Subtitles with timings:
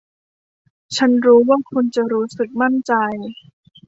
[0.97, 2.93] ฉันรู้ว่าคุณจะรู้สึกมั่นใจ